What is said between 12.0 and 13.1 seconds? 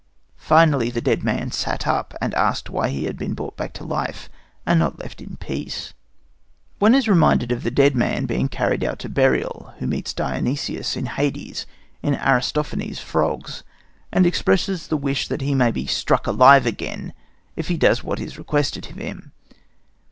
in Aristophanes'